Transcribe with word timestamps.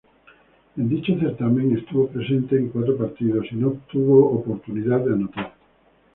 En 0.77 0.89
dicho 0.89 1.15
certamen, 1.19 1.77
estuvo 1.77 2.07
presente 2.07 2.57
en 2.57 2.69
cuatro 2.69 2.97
partidos 2.97 3.45
y 3.51 3.55
no 3.57 3.73
tuvo 3.91 4.31
oportunidad 4.31 5.01
de 5.01 5.13
anotar. 5.13 5.53